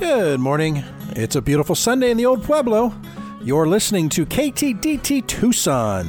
[0.00, 0.82] Good morning.
[1.10, 2.94] It's a beautiful Sunday in the Old Pueblo.
[3.42, 6.06] You're listening to KTDT Tucson.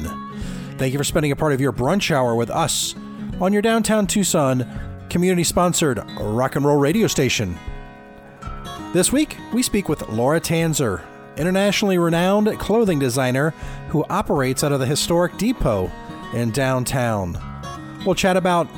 [0.78, 2.94] Thank you for spending a part of your brunch hour with us
[3.38, 4.66] on your downtown Tucson
[5.10, 7.58] community sponsored rock and roll radio station.
[8.94, 11.02] This week, we speak with Laura Tanzer,
[11.36, 13.50] internationally renowned clothing designer
[13.90, 15.92] who operates out of the historic depot
[16.32, 17.38] in downtown.
[18.06, 18.68] We'll chat about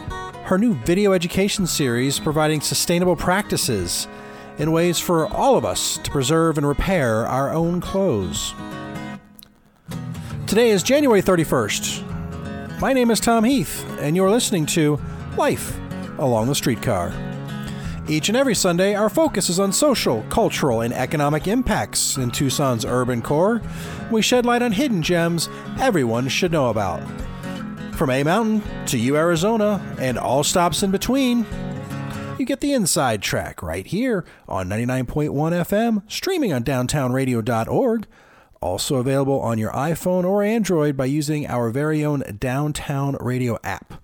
[0.47, 4.09] her new video education series providing sustainable practices
[4.59, 8.55] in ways for all of us to preserve and repair our own clothes.
[10.47, 12.81] Today is January 31st.
[12.81, 15.01] My name is Tom Heath, and you're listening to
[15.37, 15.77] Life
[16.19, 17.13] Along the Streetcar.
[18.07, 22.85] Each and every Sunday, our focus is on social, cultural, and economic impacts in Tucson's
[22.85, 23.63] urban core.
[24.11, 27.01] We shed light on hidden gems everyone should know about.
[27.95, 31.47] From A Mountain to U, Arizona, and all stops in between,
[32.45, 38.07] you get the inside track right here on 99.1 FM, streaming on downtownradio.org.
[38.61, 43.95] Also available on your iPhone or Android by using our very own Downtown Radio app.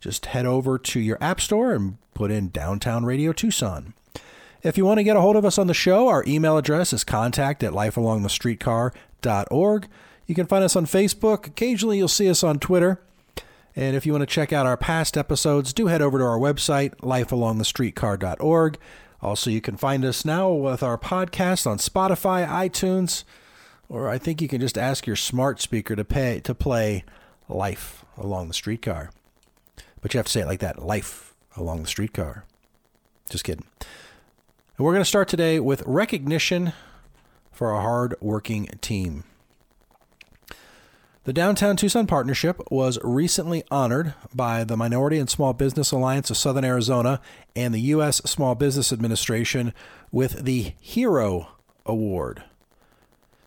[0.00, 3.94] Just head over to your App Store and put in Downtown Radio Tucson.
[4.64, 6.92] If you want to get a hold of us on the show, our email address
[6.92, 9.88] is contact at lifealongthestreetcar.org.
[10.26, 11.46] You can find us on Facebook.
[11.46, 13.00] Occasionally, you'll see us on Twitter.
[13.76, 16.38] And if you want to check out our past episodes, do head over to our
[16.38, 18.78] website, lifealongthestreetcar.org.
[19.20, 23.24] Also, you can find us now with our podcast on Spotify, iTunes,
[23.88, 27.04] or I think you can just ask your smart speaker to pay to play
[27.48, 29.10] Life Along the Streetcar.
[30.00, 32.44] But you have to say it like that, Life Along the Streetcar.
[33.28, 33.66] Just kidding.
[34.76, 36.72] And we're going to start today with recognition
[37.50, 39.24] for a hard-working team.
[41.24, 46.36] The Downtown Tucson Partnership was recently honored by the Minority and Small Business Alliance of
[46.36, 47.18] Southern Arizona
[47.56, 48.18] and the U.S.
[48.26, 49.72] Small Business Administration
[50.12, 51.48] with the Hero
[51.86, 52.44] Award.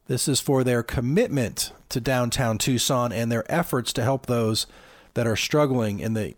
[0.07, 4.65] This is for their commitment to downtown Tucson and their efforts to help those
[5.13, 6.33] that are struggling in the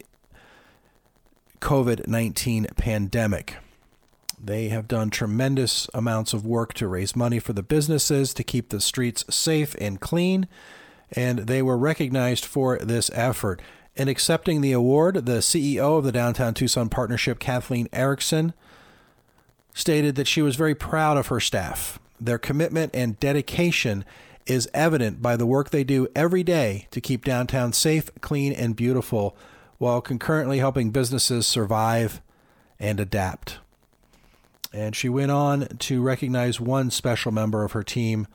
[1.61, 3.56] COVID 19 pandemic.
[4.44, 8.69] They have done tremendous amounts of work to raise money for the businesses to keep
[8.69, 10.45] the streets safe and clean
[11.11, 13.61] and they were recognized for this effort.
[13.95, 18.53] In accepting the award, the CEO of the Downtown Tucson Partnership, Kathleen Eriksen,
[19.73, 21.99] stated that she was very proud of her staff.
[22.19, 24.05] Their commitment and dedication
[24.45, 28.75] is evident by the work they do every day to keep downtown safe, clean, and
[28.75, 29.37] beautiful
[29.77, 32.21] while concurrently helping businesses survive
[32.79, 33.59] and adapt.
[34.73, 38.27] And she went on to recognize one special member of her team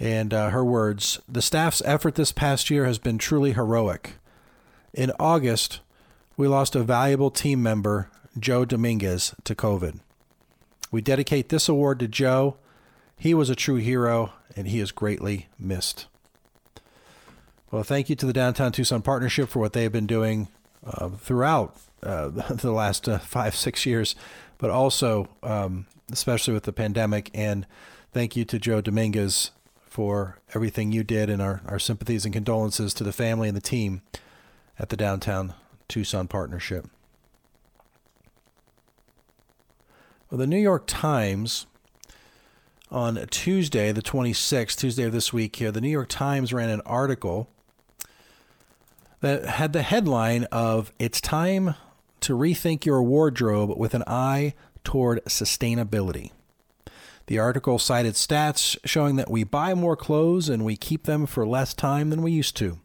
[0.00, 4.14] and uh, her words The staff's effort this past year has been truly heroic.
[4.94, 5.80] In August,
[6.36, 10.00] we lost a valuable team member, Joe Dominguez, to COVID.
[10.90, 12.56] We dedicate this award to Joe.
[13.16, 16.06] He was a true hero, and he is greatly missed.
[17.70, 20.48] Well, thank you to the Downtown Tucson Partnership for what they have been doing
[20.84, 24.16] uh, throughout uh, the last uh, five, six years,
[24.58, 27.30] but also, um, especially with the pandemic.
[27.34, 27.66] And
[28.12, 29.52] thank you to Joe Dominguez
[29.90, 33.60] for everything you did and our, our sympathies and condolences to the family and the
[33.60, 34.02] team
[34.78, 35.52] at the Downtown
[35.88, 36.86] Tucson Partnership.
[40.30, 41.66] Well, the New York Times
[42.88, 46.82] on Tuesday, the 26th, Tuesday of this week here, the New York Times ran an
[46.86, 47.50] article
[49.20, 51.74] that had the headline of It's Time
[52.20, 56.30] to Rethink Your Wardrobe with an Eye Toward Sustainability.
[57.30, 61.46] The article cited stats showing that we buy more clothes and we keep them for
[61.46, 62.80] less time than we used to.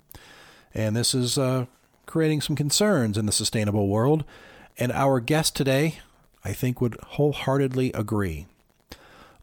[0.71, 1.65] And this is uh,
[2.05, 4.23] creating some concerns in the sustainable world.
[4.77, 5.97] And our guest today,
[6.43, 8.45] I think, would wholeheartedly agree.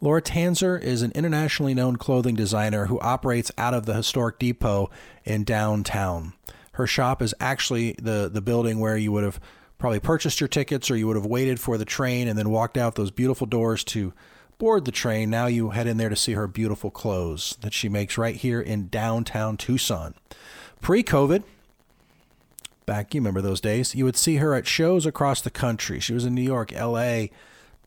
[0.00, 4.88] Laura Tanzer is an internationally known clothing designer who operates out of the historic depot
[5.24, 6.32] in downtown.
[6.74, 9.40] Her shop is actually the, the building where you would have
[9.78, 12.78] probably purchased your tickets or you would have waited for the train and then walked
[12.78, 14.12] out those beautiful doors to
[14.58, 17.88] board the train, now you head in there to see her beautiful clothes that she
[17.88, 20.14] makes right here in downtown Tucson.
[20.80, 21.42] Pre COVID,
[22.86, 26.00] back, you remember those days, you would see her at shows across the country.
[26.00, 27.26] She was in New York, LA,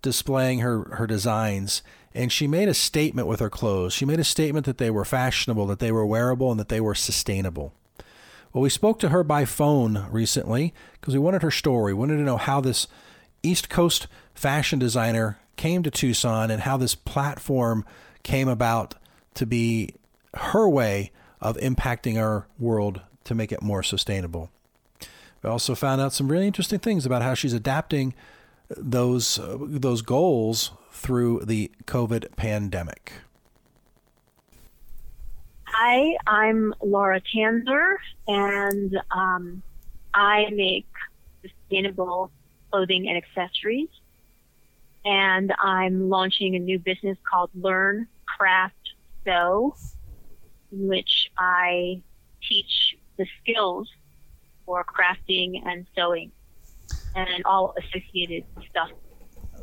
[0.01, 1.81] displaying her, her designs.
[2.13, 3.94] And she made a statement with her clothes.
[3.94, 6.79] She made a statement that they were fashionable, that they were wearable, and that they
[6.79, 7.73] were sustainable.
[8.53, 11.94] Well, we spoke to her by phone recently because we wanted her story.
[11.94, 12.88] We wanted to know how this
[13.44, 17.86] East Coast fashion designer came to Tucson and how this platform
[18.24, 18.96] came about
[19.36, 19.96] to be
[20.36, 21.12] her way
[21.42, 24.50] of impacting our world to make it more sustainable.
[25.44, 28.13] We also found out some really interesting things about how she's adapting
[28.69, 33.13] those uh, those goals through the COVID pandemic.
[35.66, 37.96] Hi, I'm Laura Tanzer,
[38.28, 39.62] and um,
[40.13, 40.88] I make
[41.44, 42.31] sustainable
[42.72, 43.90] clothing and accessories.
[45.06, 48.75] And I'm launching a new business called Learn Craft
[49.24, 49.75] Sew,
[50.72, 52.02] in which I
[52.42, 53.88] teach the skills
[54.66, 56.31] for crafting and sewing
[57.16, 58.90] and all associated stuff.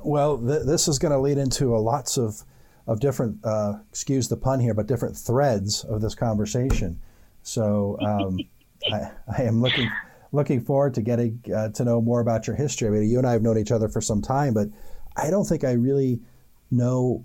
[0.04, 2.42] Well, th- this is going to lead into a lots of
[2.88, 6.98] of different, uh, excuse the pun here, but different threads of this conversation.
[7.42, 8.38] So um,
[8.92, 9.88] I, I, am looking
[10.32, 12.88] looking forward to getting uh, to know more about your history.
[12.88, 14.68] I mean, you and I have known each other for some time, but
[15.16, 16.20] I don't think I really
[16.70, 17.22] know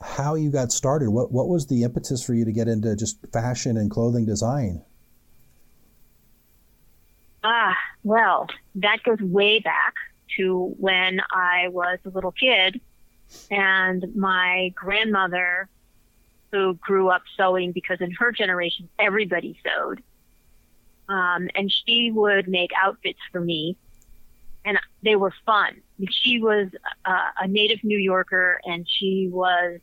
[0.00, 1.10] how you got started.
[1.10, 4.82] What what was the impetus for you to get into just fashion and clothing design?
[7.44, 9.94] Ah, well, that goes way back
[10.36, 12.80] to when I was a little kid
[13.50, 15.68] and my grandmother,
[16.50, 20.02] who grew up sewing because in her generation, everybody sewed.
[21.08, 23.76] Um, and she would make outfits for me
[24.68, 25.80] and they were fun.
[26.10, 26.68] She was
[27.06, 29.80] uh, a native New Yorker and she was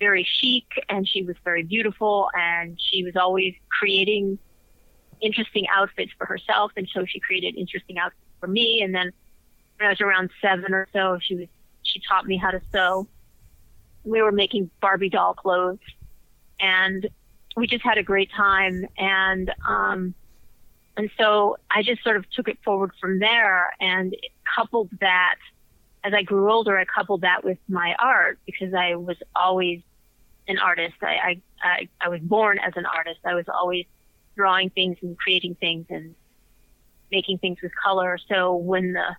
[0.00, 4.38] very chic and she was very beautiful and she was always creating
[5.20, 6.72] interesting outfits for herself.
[6.76, 8.82] And so she created interesting outfits for me.
[8.82, 9.12] And then
[9.78, 11.48] when I was around seven or so, she was
[11.84, 13.06] she taught me how to sew.
[14.02, 15.78] We were making Barbie doll clothes,
[16.58, 17.08] and
[17.56, 18.86] we just had a great time.
[18.98, 20.14] And um,
[20.96, 24.14] and so I just sort of took it forward from there, and
[24.56, 25.36] coupled that.
[26.04, 29.82] As I grew older, I coupled that with my art because I was always
[30.48, 30.96] an artist.
[31.00, 33.20] I, I, I, I was born as an artist.
[33.24, 33.86] I was always
[34.36, 36.16] drawing things and creating things and
[37.12, 38.18] making things with color.
[38.28, 39.16] So when the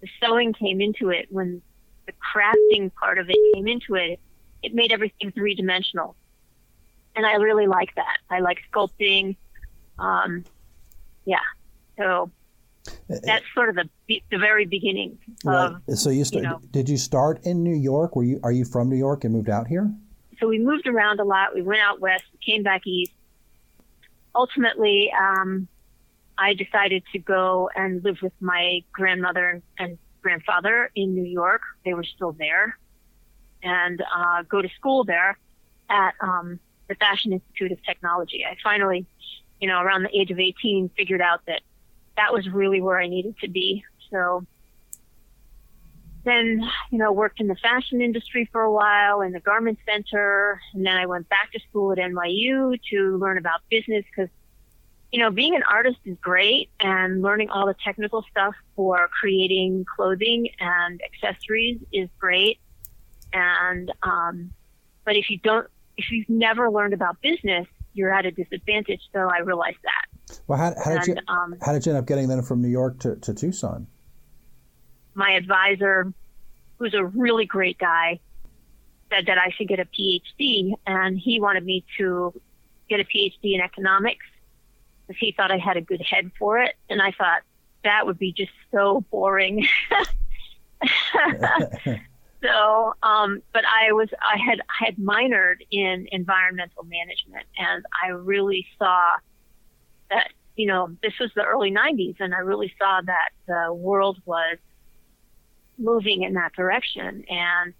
[0.00, 1.60] the sewing came into it, when
[2.06, 4.20] the crafting part of it came into it,
[4.62, 6.16] it made everything three dimensional.
[7.16, 8.18] And I really like that.
[8.30, 9.36] I like sculpting.
[9.98, 10.44] Um,
[11.28, 11.38] yeah.
[11.98, 12.30] So
[13.08, 15.76] that's sort of the the very beginning right.
[15.94, 18.16] so you, start, you know, did you start in New York?
[18.16, 19.92] Were you are you from New York and moved out here?
[20.40, 21.54] So we moved around a lot.
[21.54, 23.12] We went out west, came back east.
[24.34, 25.68] Ultimately, um,
[26.38, 31.62] I decided to go and live with my grandmother and grandfather in New York.
[31.84, 32.78] They were still there,
[33.62, 35.36] and uh, go to school there
[35.90, 36.58] at um,
[36.88, 38.44] the Fashion Institute of Technology.
[38.48, 39.06] I finally,
[39.60, 41.62] you know, around the age of 18, figured out that
[42.16, 43.84] that was really where I needed to be.
[44.10, 44.44] So
[46.24, 50.60] then, you know, worked in the fashion industry for a while in the garment center.
[50.74, 54.30] And then I went back to school at NYU to learn about business because
[55.12, 59.86] you know, being an artist is great and learning all the technical stuff for creating
[59.96, 62.58] clothing and accessories is great.
[63.32, 64.52] And, um,
[65.04, 65.66] but if you don't,
[65.96, 67.66] if you've never learned about business,
[67.98, 69.02] you're at a disadvantage.
[69.12, 70.38] So I realized that.
[70.46, 72.62] Well, how, how did and, you, um, how did you end up getting then from
[72.62, 73.86] New York to, to Tucson?
[75.14, 76.12] My advisor,
[76.78, 78.20] who's a really great guy,
[79.10, 82.40] said that I should get a PhD and he wanted me to
[82.88, 84.24] get a PhD in economics
[85.06, 86.74] because he thought I had a good head for it.
[86.88, 87.42] And I thought
[87.84, 89.66] that would be just so boring.
[92.42, 98.08] so, um, but I was, I had, I had minored in environmental management and I
[98.08, 99.12] really saw
[100.10, 104.20] that, you know, this was the early 90s and I really saw that the world
[104.24, 104.58] was
[105.78, 107.24] moving in that direction.
[107.28, 107.74] And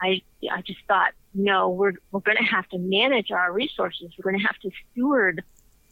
[0.00, 4.10] I, I just thought, no, we're, we're going to have to manage our resources.
[4.16, 5.42] We're going to have to steward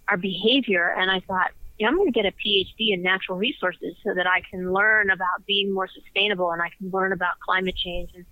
[0.09, 0.95] our behavior.
[0.97, 4.12] And I thought, you know, I'm going to get a PhD in natural resources so
[4.12, 8.10] that I can learn about being more sustainable and I can learn about climate change
[8.14, 8.26] and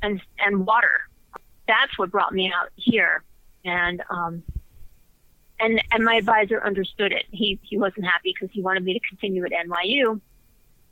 [0.00, 1.02] and and water.
[1.68, 3.22] That's what brought me out here.
[3.66, 4.42] And um,
[5.60, 7.26] and and my advisor understood it.
[7.30, 10.18] He he wasn't happy because he wanted me to continue at NYU,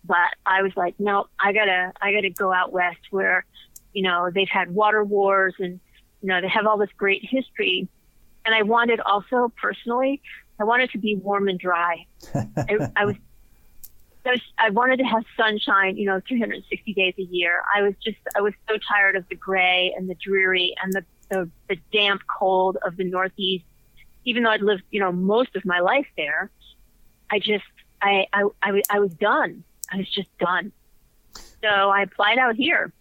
[0.04, 3.46] but I was like, no, I gotta I gotta go out west where,
[3.94, 5.80] you know, they've had water wars and
[6.20, 7.88] you know they have all this great history
[8.44, 10.22] and I wanted also personally,
[10.60, 12.06] I wanted to be warm and dry.
[12.34, 13.16] I, I was
[14.28, 17.62] I, was, I wanted to have sunshine, you know, 360 days a year.
[17.74, 21.04] I was just, I was so tired of the gray and the dreary and the,
[21.30, 23.64] the, the damp cold of the Northeast.
[24.24, 26.50] Even though I'd lived, you know, most of my life there,
[27.30, 27.64] I just,
[28.02, 29.64] I, I, I, I was done.
[29.90, 30.72] I was just done.
[31.62, 32.92] So I applied out here.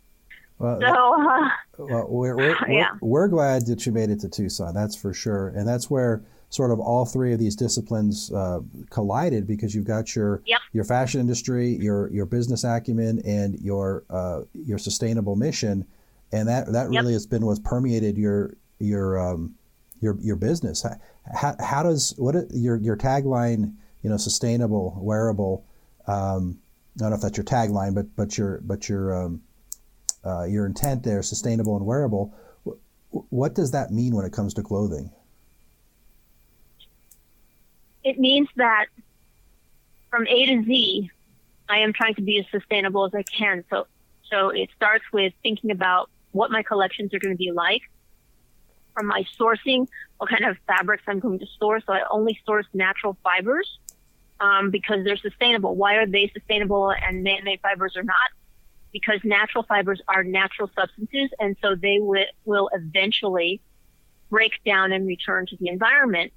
[0.59, 2.91] Well, so, uh, well we're, we're, yeah.
[3.01, 4.73] we're, we're, glad that you made it to Tucson.
[4.73, 5.49] That's for sure.
[5.49, 10.15] And that's where sort of all three of these disciplines uh, collided because you've got
[10.15, 10.59] your Yep.
[10.73, 15.85] your fashion industry, your your business acumen, and your uh, your sustainable mission,
[16.31, 17.01] and that that Yep.
[17.01, 19.55] really has been what's permeated your your um,
[19.99, 20.85] your your business.
[21.33, 23.75] How, how, does what your your tagline?
[24.03, 25.65] You know, sustainable, wearable.
[26.05, 26.59] Um,
[26.95, 29.41] I don't know if that's your tagline, but but your but your um,
[30.23, 32.33] uh, your intent there, sustainable and wearable.
[33.09, 35.11] What does that mean when it comes to clothing?
[38.07, 38.85] It means that
[40.09, 41.11] from A to Z,
[41.67, 43.65] I am trying to be as sustainable as I can.
[43.69, 43.85] So,
[44.31, 47.81] so it starts with thinking about what my collections are going to be like.
[48.93, 51.83] From my sourcing, what kind of fabrics I'm going to source.
[51.85, 53.77] So I only source natural fibers
[54.39, 55.75] um, because they're sustainable.
[55.75, 58.29] Why are they sustainable and man-made fibers are not?
[58.93, 63.59] Because natural fibers are natural substances, and so they wi- will eventually
[64.29, 66.31] break down and return to the environment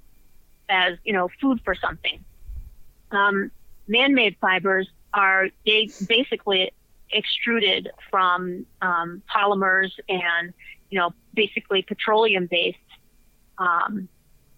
[0.71, 2.23] as you know food for something.
[3.11, 3.51] Um,
[3.87, 6.71] man-made fibers are they basically
[7.11, 10.53] extruded from um, polymers and
[10.89, 12.77] you know basically petroleum-based,
[13.57, 14.07] um,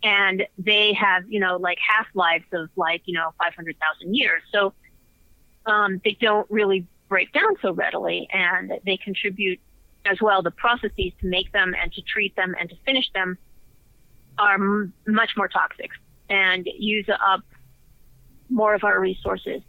[0.04, 4.42] and they have you know like half-lives of like you know 500,000 years.
[4.52, 4.74] So
[5.66, 9.60] um, they don't really break down so readily, and they contribute
[10.06, 13.38] as well the processes to make them and to treat them and to finish them
[14.38, 15.92] are m- much more toxic
[16.30, 17.42] and use up
[18.50, 19.62] more of our resources.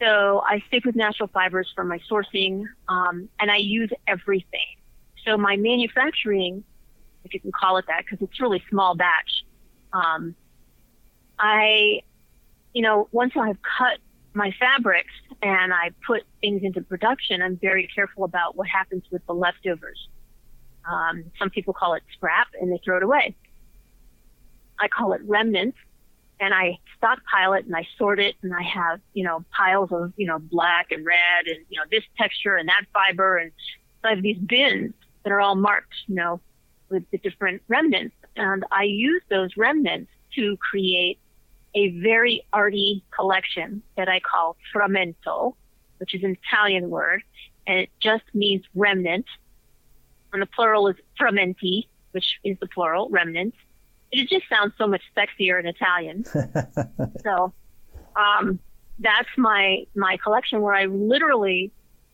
[0.00, 4.76] So I stick with natural fibers for my sourcing, um, and I use everything.
[5.24, 6.64] So my manufacturing,
[7.24, 9.44] if you can call it that, because it's really small batch.
[9.92, 10.34] Um,
[11.38, 12.02] I,
[12.74, 13.98] you know, once I've cut
[14.34, 15.12] my fabrics
[15.42, 20.08] and I put things into production, I'm very careful about what happens with the leftovers.
[20.88, 23.34] Um, some people call it scrap and they throw it away.
[24.80, 25.78] I call it remnants
[26.40, 30.12] and I stockpile it and I sort it and I have, you know, piles of,
[30.16, 33.38] you know, black and red and, you know, this texture and that fiber.
[33.38, 33.52] And
[34.02, 34.92] so I have these bins
[35.22, 36.40] that are all marked, you know,
[36.90, 38.14] with the different remnants.
[38.36, 41.18] And I use those remnants to create
[41.74, 45.54] a very arty collection that I call frammento,
[45.98, 47.22] which is an Italian word,
[47.66, 49.26] and it just means remnant.
[50.32, 53.56] And the plural is frammenti, which is the plural, remnants.
[54.16, 56.24] It just sounds so much sexier in Italian.
[57.22, 57.52] so
[58.16, 58.58] um,
[58.98, 61.70] that's my my collection where I literally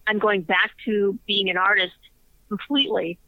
[0.09, 1.95] I'm going back to being an artist
[2.49, 3.19] completely,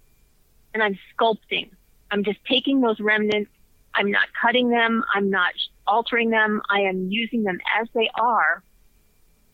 [0.72, 1.70] and I'm sculpting.
[2.10, 3.50] I'm just taking those remnants.
[3.94, 5.04] I'm not cutting them.
[5.14, 5.52] I'm not
[5.86, 6.60] altering them.
[6.68, 8.64] I am using them as they are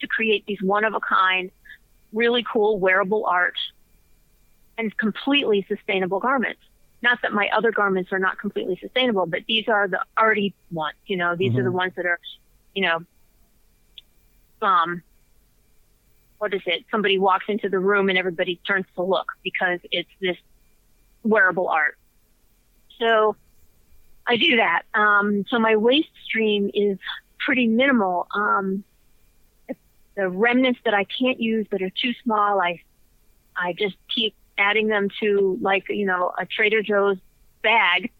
[0.00, 1.50] to create these one of a kind,
[2.14, 3.58] really cool wearable art
[4.78, 6.62] and completely sustainable garments.
[7.02, 10.96] Not that my other garments are not completely sustainable, but these are the arty ones.
[11.06, 12.18] You know, these are the ones that are,
[12.74, 13.00] you know,
[14.60, 15.02] um,
[16.38, 16.84] what is it?
[16.90, 20.36] Somebody walks into the room and everybody turns to look because it's this
[21.22, 21.96] wearable art.
[22.98, 23.36] So
[24.26, 24.82] I do that.
[24.94, 26.98] Um, so my waste stream is
[27.38, 28.26] pretty minimal.
[28.34, 28.84] Um,
[30.16, 32.80] the remnants that I can't use that are too small, I
[33.56, 37.18] I just keep adding them to like you know a Trader Joe's
[37.62, 38.10] bag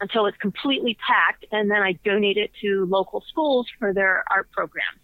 [0.00, 4.50] until it's completely packed, and then I donate it to local schools for their art
[4.52, 5.00] programs.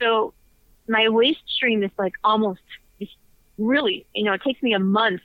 [0.00, 0.34] So
[0.88, 2.60] my waste stream is like almost
[3.56, 5.20] really you know it takes me a month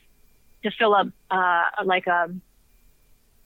[0.63, 2.29] to fill up uh, like a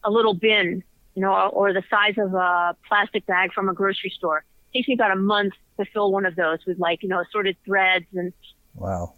[0.04, 4.10] a little bin, you know, or the size of a plastic bag from a grocery
[4.10, 4.44] store.
[4.72, 7.20] It takes me about a month to fill one of those with like, you know,
[7.20, 8.32] assorted threads and,
[8.74, 9.14] Wow.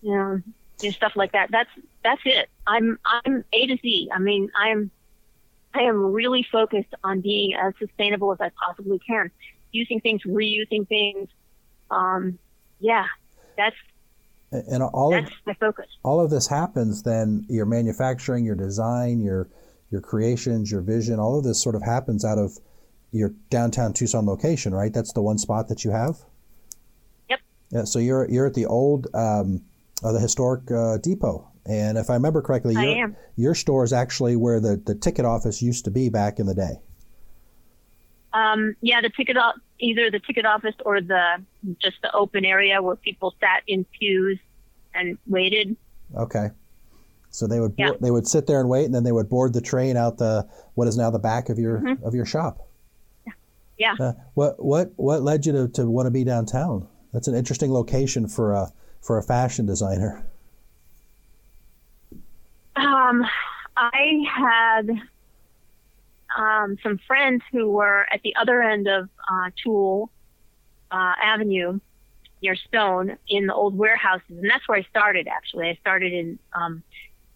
[0.00, 0.42] you
[0.82, 1.50] and stuff like that.
[1.50, 1.70] That's,
[2.02, 2.48] that's it.
[2.66, 4.10] I'm, I'm A to Z.
[4.14, 4.90] I mean, I'm,
[5.74, 9.30] I am really focused on being as sustainable as I possibly can,
[9.72, 11.28] using things, reusing things.
[11.90, 12.38] Um,
[12.80, 13.06] yeah,
[13.56, 13.76] that's,
[14.50, 15.86] And all of that's my focus.
[16.02, 19.48] all of this happens, then your manufacturing, your design, your
[19.92, 22.56] your creations, your vision, all of this sort of happens out of
[23.12, 24.92] your downtown Tucson location, right?
[24.92, 26.16] That's the one spot that you have.
[27.28, 27.40] Yep.
[27.70, 27.84] Yeah.
[27.84, 29.62] So you're you're at the old um,
[30.02, 33.92] uh, the historic uh, depot, and if I remember correctly, I your your store is
[33.92, 36.80] actually where the the ticket office used to be back in the day.
[38.32, 41.44] Um, yeah, the ticket, o- either the ticket office or the
[41.82, 44.38] just the open area where people sat in pews
[44.94, 45.76] and waited.
[46.16, 46.50] Okay.
[47.30, 47.92] So they would Yeah.
[48.00, 50.48] they would sit there and wait, and then they would board the train out the
[50.74, 52.66] what is now the back of your of your shop.
[53.78, 53.94] Yeah.
[53.98, 56.86] Uh, what what what led you to, to want to be downtown?
[57.12, 60.24] That's an interesting location for a for a fashion designer.
[62.76, 63.24] Um,
[63.76, 64.90] I had
[66.36, 70.10] um, some friends who were at the other end of uh, Toole
[70.90, 71.80] uh, Avenue
[72.42, 75.28] near Stone in the old warehouses, and that's where I started.
[75.28, 76.82] Actually, I started in um,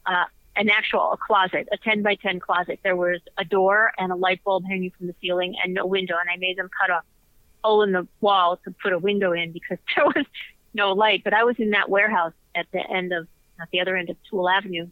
[0.07, 0.25] uh,
[0.57, 2.81] an actual a closet, a 10 by 10 closet.
[2.83, 6.15] There was a door and a light bulb hanging from the ceiling, and no window.
[6.21, 7.03] And I made them cut a
[7.63, 10.27] hole in the wall to put a window in because there was
[10.75, 11.23] no light.
[11.25, 13.27] But I was in that warehouse at the end of
[13.61, 14.89] at the other end of Toole Avenue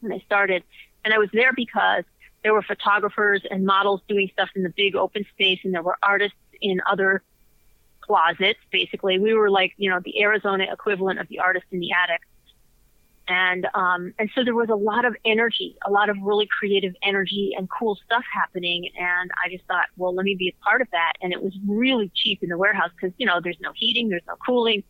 [0.00, 0.62] when I started,
[1.04, 2.04] and I was there because
[2.42, 5.96] there were photographers and models doing stuff in the big open space, and there were
[6.02, 7.22] artists in other
[8.00, 8.60] closets.
[8.70, 12.20] Basically, we were like you know the Arizona equivalent of the artist in the attic.
[13.28, 16.94] And um, and so there was a lot of energy, a lot of really creative
[17.02, 18.88] energy and cool stuff happening.
[18.96, 21.14] And I just thought, well, let me be a part of that.
[21.20, 24.22] And it was really cheap in the warehouse because you know there's no heating, there's
[24.28, 24.84] no cooling,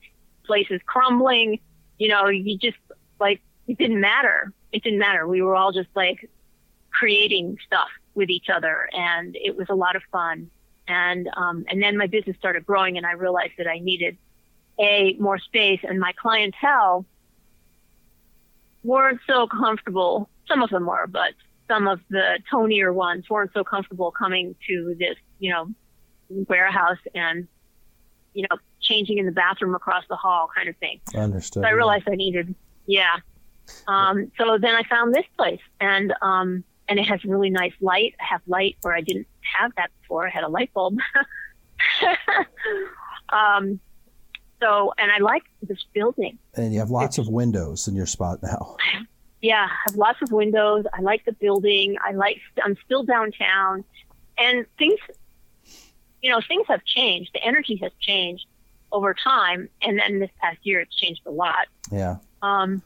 [0.46, 1.60] place is crumbling.
[1.98, 2.78] You know, you just
[3.20, 4.52] like it didn't matter.
[4.72, 5.26] It didn't matter.
[5.26, 6.28] We were all just like
[6.90, 10.50] creating stuff with each other, and it was a lot of fun.
[10.88, 14.16] And um, and then my business started growing, and I realized that I needed
[14.78, 17.04] a more space, and my clientele
[18.84, 20.28] weren't so comfortable.
[20.46, 21.32] Some of them were, but
[21.68, 25.68] some of the tonier ones weren't so comfortable coming to this, you know,
[26.28, 27.48] warehouse and,
[28.34, 28.56] you know,
[28.86, 31.00] changing in the bathroom across the hall kind of thing.
[31.14, 31.62] I understood.
[31.62, 32.54] So I realized I needed,
[32.86, 33.16] yeah.
[33.88, 38.14] Um, so then I found this place and, um, and it has really nice light.
[38.20, 39.26] I have light where I didn't
[39.58, 40.26] have that before.
[40.26, 40.98] I had a light bulb.
[43.30, 43.80] um,
[44.60, 46.38] so, and I like this building.
[46.54, 48.76] And you have lots of windows in your spot now.
[49.42, 50.86] Yeah, I have lots of windows.
[50.94, 51.96] I like the building.
[52.02, 53.84] I like, I'm still downtown.
[54.38, 54.98] And things,
[56.22, 57.30] you know, things have changed.
[57.34, 58.46] The energy has changed
[58.92, 59.68] over time.
[59.82, 61.66] And then this past year, it's changed a lot.
[61.90, 62.16] Yeah.
[62.42, 62.82] Um,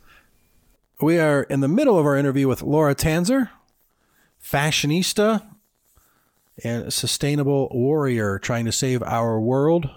[1.01, 3.51] we are in the middle of our interview with Laura Tanzer,
[4.43, 5.47] fashionista
[6.63, 9.91] and sustainable warrior trying to save our world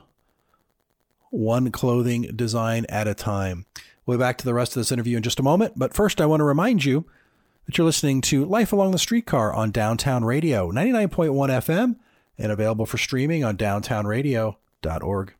[1.30, 3.66] one clothing design at a time.
[4.06, 6.22] We'll be back to the rest of this interview in just a moment, but first
[6.22, 7.06] I want to remind you
[7.66, 11.96] that you're listening to Life Along the Streetcar on Downtown Radio, 99.1 FM,
[12.38, 15.34] and available for streaming on downtownradio.org.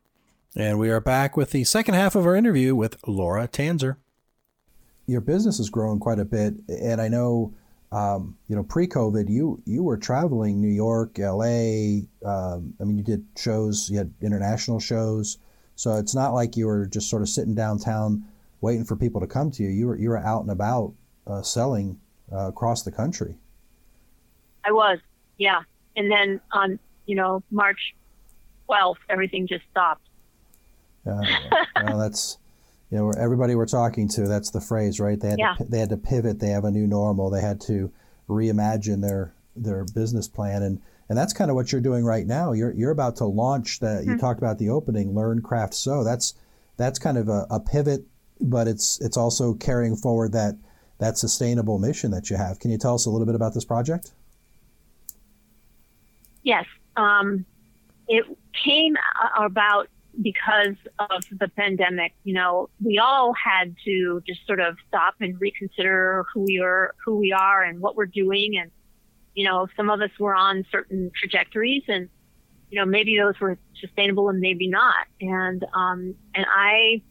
[0.56, 3.96] And we are back with the second half of our interview with Laura Tanzer.
[5.04, 7.52] Your business has grown quite a bit, and I know,
[7.90, 12.06] um, you know, pre-COVID, you you were traveling New York, L.A.
[12.24, 15.38] Um, I mean, you did shows, you had international shows.
[15.74, 18.24] So it's not like you were just sort of sitting downtown
[18.60, 19.70] waiting for people to come to you.
[19.70, 20.94] You were you were out and about
[21.26, 21.98] uh, selling
[22.32, 23.34] uh, across the country.
[24.64, 25.00] I was,
[25.36, 25.62] yeah.
[25.96, 27.96] And then on you know March
[28.68, 30.06] 12th, everything just stopped.
[31.06, 31.22] Uh,
[31.84, 32.38] well, that's
[32.90, 34.28] you know everybody we're talking to.
[34.28, 35.20] That's the phrase, right?
[35.20, 35.54] They had yeah.
[35.58, 36.40] to, they had to pivot.
[36.40, 37.30] They have a new normal.
[37.30, 37.92] They had to
[38.28, 42.52] reimagine their their business plan and and that's kind of what you're doing right now.
[42.52, 44.02] You're you're about to launch that.
[44.02, 44.12] Mm-hmm.
[44.12, 46.02] You talked about the opening, learn, craft, sew.
[46.02, 46.34] That's
[46.76, 48.04] that's kind of a, a, pivot,
[48.40, 50.56] but it's it's also carrying forward that
[50.98, 52.58] that sustainable mission that you have.
[52.58, 54.12] Can you tell us a little bit about this project?
[56.42, 56.64] Yes,
[56.96, 57.44] um,
[58.08, 58.24] it
[58.64, 58.96] came
[59.38, 59.88] about
[60.22, 62.12] because of the pandemic.
[62.24, 66.94] You know, we all had to just sort of stop and reconsider who we are,
[67.04, 68.70] who we are, and what we're doing, and
[69.34, 72.08] you know, some of us were on certain trajectories and,
[72.70, 75.06] you know, maybe those were sustainable and maybe not.
[75.20, 77.02] And, um, and I,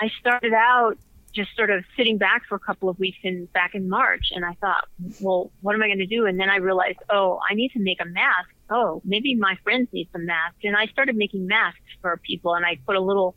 [0.00, 0.98] I started out
[1.34, 4.44] just sort of sitting back for a couple of weeks in back in March and
[4.44, 4.86] I thought,
[5.20, 6.26] well, what am I going to do?
[6.26, 8.50] And then I realized, oh, I need to make a mask.
[8.70, 10.58] Oh, maybe my friends need some masks.
[10.64, 13.34] And I started making masks for people and I put a little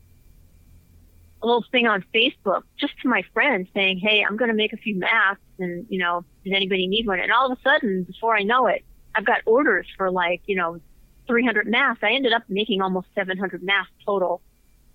[1.42, 4.72] a little thing on Facebook just to my friends saying, Hey, I'm going to make
[4.72, 7.20] a few masks and, you know, does anybody need one?
[7.20, 10.56] And all of a sudden, before I know it, I've got orders for like, you
[10.56, 10.80] know,
[11.26, 12.02] 300 masks.
[12.02, 14.42] I ended up making almost 700 masks total.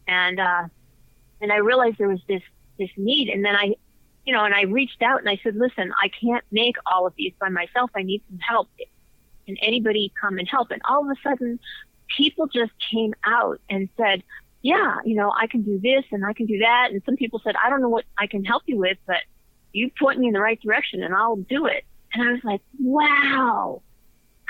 [0.08, 0.64] And, uh,
[1.42, 2.42] and I realized there was this,
[2.82, 3.30] this need.
[3.30, 3.76] And then I,
[4.26, 7.14] you know, and I reached out and I said, listen, I can't make all of
[7.16, 7.92] these by myself.
[7.96, 8.70] I need some help.
[9.46, 10.72] Can anybody come and help?
[10.72, 11.60] And all of a sudden,
[12.18, 14.24] people just came out and said,
[14.62, 16.90] yeah, you know, I can do this and I can do that.
[16.92, 19.18] And some people said, I don't know what I can help you with, but
[19.74, 21.84] you point me in the right direction and I'll do it.
[22.14, 23.82] And I was like, wow,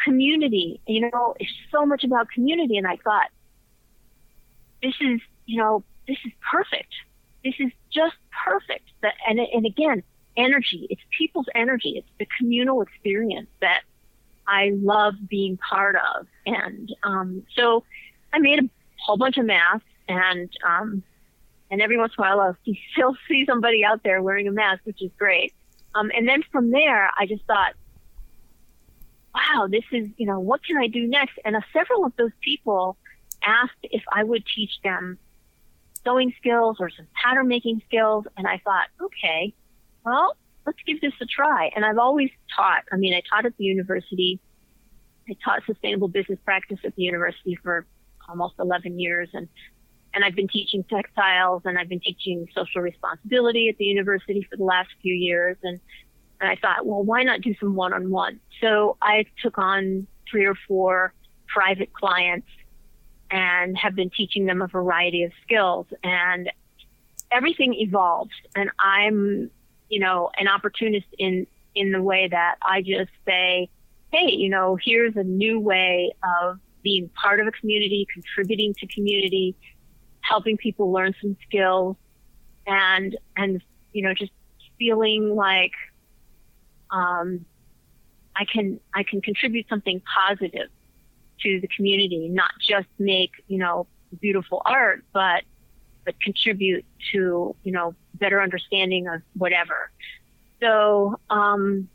[0.03, 2.77] community, you know, it's so much about community.
[2.77, 3.27] And I thought,
[4.81, 6.93] this is, you know, this is perfect.
[7.43, 8.89] This is just perfect.
[9.01, 10.03] That, and, and again,
[10.37, 11.93] energy, it's people's energy.
[11.97, 13.81] It's the communal experience that
[14.47, 16.27] I love being part of.
[16.45, 17.83] And, um, so
[18.33, 18.69] I made a
[19.05, 21.03] whole bunch of masks and um,
[21.69, 22.57] and every once in a while I'll
[22.93, 25.53] still see somebody out there wearing a mask, which is great.
[25.95, 27.73] Um, and then from there, I just thought,
[29.33, 31.39] wow, this is, you know, what can I do next?
[31.45, 32.97] And uh, several of those people
[33.43, 35.17] asked if I would teach them
[36.03, 38.25] sewing skills or some pattern making skills.
[38.37, 39.53] And I thought, okay,
[40.05, 40.35] well,
[40.65, 41.71] let's give this a try.
[41.75, 42.83] And I've always taught.
[42.91, 44.39] I mean, I taught at the university.
[45.29, 47.85] I taught sustainable business practice at the university for
[48.27, 49.29] almost 11 years.
[49.33, 49.47] And,
[50.13, 54.57] and I've been teaching textiles and I've been teaching social responsibility at the university for
[54.57, 55.57] the last few years.
[55.63, 55.79] And,
[56.39, 58.39] and I thought, well, why not do some one on one?
[58.61, 61.13] So I took on three or four
[61.47, 62.47] private clients
[63.31, 65.87] and have been teaching them a variety of skills.
[66.03, 66.51] And
[67.31, 68.31] everything evolves.
[68.55, 69.49] And I'm,
[69.89, 73.69] you know, an opportunist in, in the way that I just say,
[74.11, 78.87] Hey, you know, here's a new way of being part of a community, contributing to
[78.87, 79.55] community,
[80.19, 81.95] helping people learn some skills
[82.67, 83.61] and, and,
[83.93, 84.31] you know, just
[84.77, 85.71] feeling like,
[86.91, 87.45] um,
[88.35, 90.69] I can, I can contribute something positive
[91.43, 93.87] to the community, not just make, you know,
[94.19, 95.43] beautiful art, but,
[96.05, 99.91] but contribute to, you know, better understanding of whatever.
[100.59, 101.89] So, um,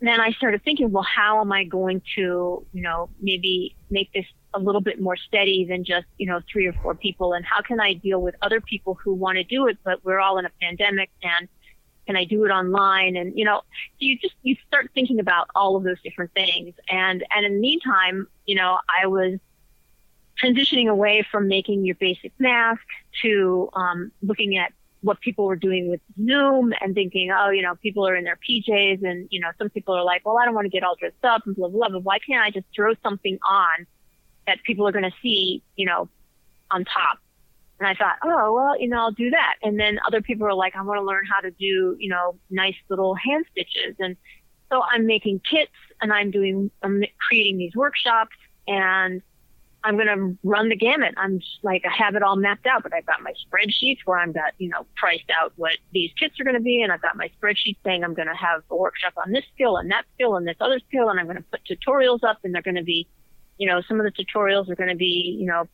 [0.00, 4.26] then I started thinking, well, how am I going to, you know, maybe make this
[4.52, 7.34] a little bit more steady than just, you know, three or four people?
[7.34, 10.18] And how can I deal with other people who want to do it, but we're
[10.18, 11.48] all in a pandemic and
[12.06, 13.16] can I do it online?
[13.16, 16.74] And, you know, so you just, you start thinking about all of those different things.
[16.88, 19.38] And, and in the meantime, you know, I was
[20.42, 22.82] transitioning away from making your basic mask
[23.22, 27.74] to, um, looking at what people were doing with Zoom and thinking, oh, you know,
[27.76, 30.54] people are in their PJs and, you know, some people are like, well, I don't
[30.54, 32.94] want to get all dressed up and blah, blah, blah, why can't I just throw
[33.02, 33.86] something on
[34.46, 36.08] that people are going to see, you know,
[36.70, 37.18] on top?
[37.82, 39.56] And I thought, oh, well, you know, I'll do that.
[39.60, 42.38] And then other people are like, I want to learn how to do, you know,
[42.48, 43.96] nice little hand stitches.
[43.98, 44.16] And
[44.70, 48.36] so I'm making kits and I'm doing, I'm creating these workshops
[48.68, 49.20] and
[49.82, 51.14] I'm going to run the gamut.
[51.16, 54.20] I'm just like, I have it all mapped out, but I've got my spreadsheets where
[54.20, 56.82] I've got, you know, priced out what these kits are going to be.
[56.82, 59.76] And I've got my spreadsheet saying I'm going to have a workshop on this skill
[59.76, 61.08] and that skill and this other skill.
[61.08, 63.08] And I'm going to put tutorials up and they're going to be,
[63.58, 65.66] you know, some of the tutorials are going to be, you know,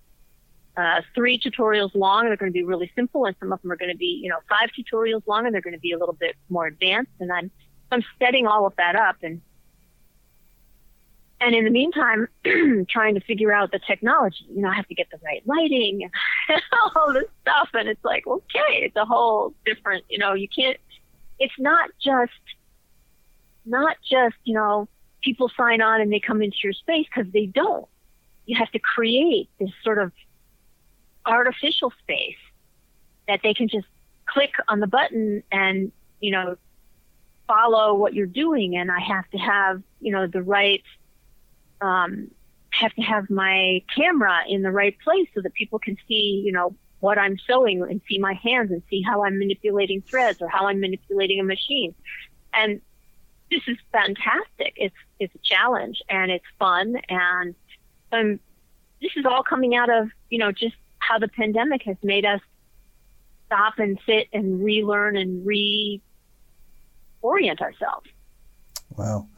[0.79, 2.27] uh, three tutorials long.
[2.27, 4.31] They're going to be really simple, and some of them are going to be, you
[4.31, 7.11] know, five tutorials long, and they're going to be a little bit more advanced.
[7.19, 7.51] And I'm
[7.91, 9.41] I'm setting all of that up, and
[11.41, 12.29] and in the meantime,
[12.89, 14.47] trying to figure out the technology.
[14.51, 16.09] You know, I have to get the right lighting
[16.49, 16.63] and
[16.97, 20.05] all this stuff, and it's like, okay, it's a whole different.
[20.09, 20.79] You know, you can't.
[21.41, 22.33] It's not just
[23.67, 24.89] not just you know
[25.23, 27.89] people sign on and they come into your space because they don't.
[28.47, 30.13] You have to create this sort of
[31.29, 32.37] artificial space
[33.29, 33.87] that they can just
[34.27, 36.57] click on the button and, you know,
[37.47, 38.77] follow what you're doing.
[38.77, 40.83] And I have to have, you know, the right,
[41.81, 42.31] um,
[42.71, 46.53] have to have my camera in the right place so that people can see, you
[46.53, 50.49] know, what I'm sewing and see my hands and see how I'm manipulating threads or
[50.49, 51.95] how I'm manipulating a machine.
[52.53, 52.81] And
[53.51, 54.75] this is fantastic.
[54.77, 56.97] It's, it's a challenge and it's fun.
[57.09, 57.55] And,
[58.13, 58.41] um,
[59.01, 60.75] this is all coming out of, you know, just
[61.09, 62.41] how the pandemic has made us
[63.47, 66.01] stop and sit and relearn and reorient
[67.61, 68.09] ourselves.
[68.97, 69.29] Wow.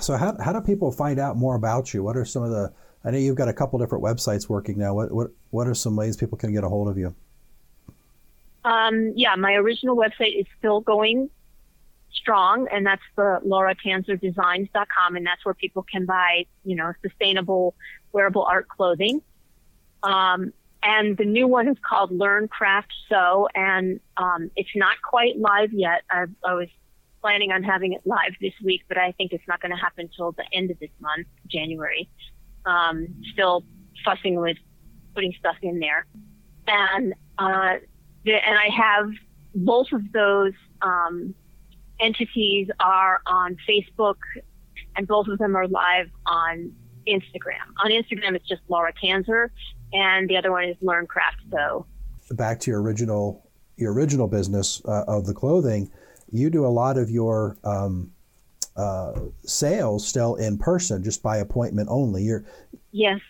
[0.00, 2.02] So how, how do people find out more about you?
[2.02, 2.72] What are some of the,
[3.04, 4.94] I know you've got a couple different websites working now.
[4.94, 7.14] What, what, what are some ways people can get a hold of you?
[8.64, 11.30] Um, yeah, my original website is still going
[12.12, 17.74] strong, and that's the lauratanzerdesigns.com, and that's where people can buy, you know, sustainable
[18.12, 19.22] wearable art clothing.
[20.02, 25.38] Um, and the new one is called Learn Craft Sew, and um, it's not quite
[25.38, 26.02] live yet.
[26.10, 26.68] I, I was
[27.20, 30.08] planning on having it live this week, but I think it's not going to happen
[30.10, 32.08] until the end of this month, January.
[32.66, 33.64] Um, still
[34.04, 34.56] fussing with
[35.14, 36.06] putting stuff in there,
[36.66, 37.74] and uh,
[38.24, 39.10] the, and I have
[39.54, 41.34] both of those um,
[42.00, 44.16] entities are on Facebook,
[44.96, 46.72] and both of them are live on
[47.06, 47.66] Instagram.
[47.84, 49.48] On Instagram, it's just Laura Tanzer,
[49.92, 51.86] and the other one is Learn Craft Sew.
[52.30, 55.90] Back to your original your original business uh, of the clothing,
[56.30, 58.12] you do a lot of your um,
[58.76, 62.22] uh, sales still in person, just by appointment only.
[62.22, 62.44] You're
[62.92, 63.20] yes,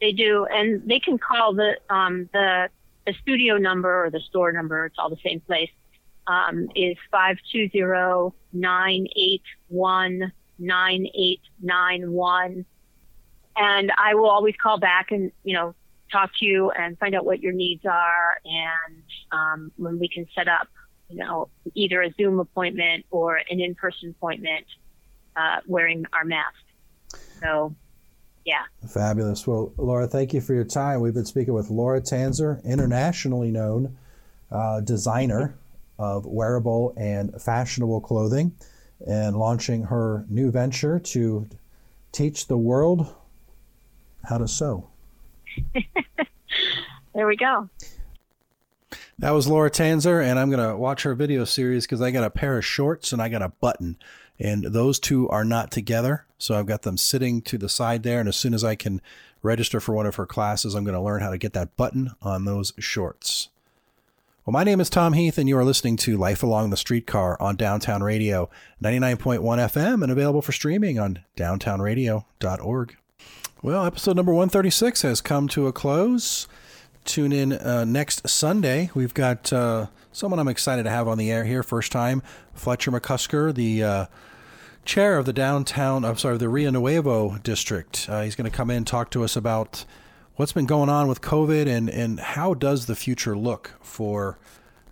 [0.00, 2.68] they do, and they can call the um, the
[3.06, 4.86] the studio number or the store number.
[4.86, 5.70] It's all the same place.
[6.26, 12.66] Um, is five two zero nine eight one nine eight nine one
[13.56, 15.74] and I will always call back and you know
[16.10, 20.26] talk to you and find out what your needs are, and um, when we can
[20.34, 20.68] set up,
[21.08, 24.66] you know, either a Zoom appointment or an in-person appointment
[25.36, 26.58] uh, wearing our mask.
[27.40, 27.74] So,
[28.44, 28.62] yeah.
[28.88, 29.46] Fabulous.
[29.46, 31.00] Well, Laura, thank you for your time.
[31.00, 33.96] We've been speaking with Laura Tanzer, internationally known
[34.50, 35.56] uh, designer
[35.98, 38.52] of wearable and fashionable clothing,
[39.06, 41.48] and launching her new venture to
[42.12, 43.14] teach the world
[44.28, 44.89] how to sew.
[47.14, 47.68] there we go.
[49.18, 52.24] That was Laura Tanzer, and I'm going to watch her video series because I got
[52.24, 53.98] a pair of shorts and I got a button,
[54.38, 56.24] and those two are not together.
[56.38, 59.02] So I've got them sitting to the side there, and as soon as I can
[59.42, 62.12] register for one of her classes, I'm going to learn how to get that button
[62.22, 63.50] on those shorts.
[64.46, 67.36] Well, my name is Tom Heath, and you are listening to Life Along the Streetcar
[67.42, 68.48] on Downtown Radio,
[68.82, 72.96] 99.1 FM, and available for streaming on downtownradio.org.
[73.62, 76.48] Well, episode number 136 has come to a close.
[77.04, 78.88] Tune in uh, next Sunday.
[78.94, 81.62] We've got uh, someone I'm excited to have on the air here.
[81.62, 82.22] First time,
[82.54, 84.06] Fletcher McCusker, the uh,
[84.86, 88.06] chair of the downtown, I'm sorry, the Rio Nuevo district.
[88.08, 89.84] Uh, he's going to come in and talk to us about
[90.36, 94.38] what's been going on with COVID and, and how does the future look for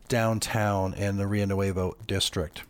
[0.09, 2.65] downtown and the Rio Nuevo district.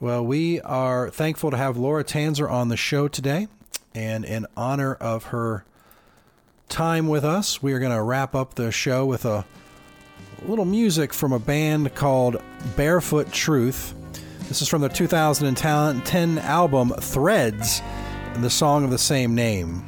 [0.00, 3.48] Well, we are thankful to have Laura Tanzer on the show today.
[3.96, 5.64] And in honor of her
[6.68, 9.46] time with us, we are going to wrap up the show with a
[10.44, 12.36] little music from a band called
[12.76, 13.94] Barefoot Truth.
[14.48, 17.80] This is from their 2010 album Threads
[18.34, 19.82] and the song of the same name.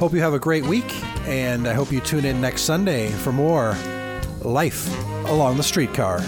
[0.00, 0.92] Hope you have a great week,
[1.28, 3.76] and I hope you tune in next Sunday for more
[4.40, 4.92] Life
[5.26, 6.20] Along the Streetcar.